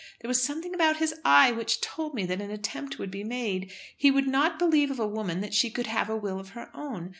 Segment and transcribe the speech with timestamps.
[0.21, 3.71] "There was something about his eye which told me that an attempt would be made.
[3.95, 6.71] He would not believe of a woman that she could have a will of her
[6.75, 7.09] own.